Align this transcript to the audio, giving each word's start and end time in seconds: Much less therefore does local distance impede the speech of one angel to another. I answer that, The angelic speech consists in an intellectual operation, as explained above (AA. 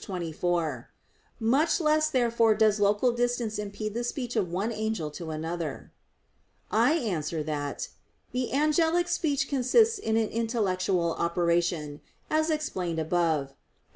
Much 1.39 1.79
less 1.79 2.09
therefore 2.09 2.55
does 2.55 2.79
local 2.79 3.11
distance 3.11 3.59
impede 3.59 3.93
the 3.93 4.03
speech 4.03 4.35
of 4.35 4.49
one 4.51 4.71
angel 4.71 5.11
to 5.11 5.29
another. 5.29 5.93
I 6.71 6.93
answer 6.93 7.43
that, 7.43 7.87
The 8.31 8.51
angelic 8.51 9.07
speech 9.07 9.47
consists 9.47 9.99
in 9.99 10.17
an 10.17 10.29
intellectual 10.29 11.13
operation, 11.13 12.01
as 12.31 12.49
explained 12.49 12.97
above 12.97 13.51
(AA. 13.51 13.55